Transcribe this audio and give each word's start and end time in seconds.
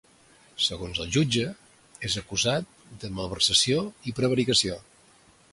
Segons 0.67 1.01
el 1.03 1.11
jutge, 1.17 1.43
és 2.09 2.17
acusat 2.23 2.73
de 3.05 3.13
malversació 3.21 3.87
i 4.13 4.19
prevaricació. 4.23 4.83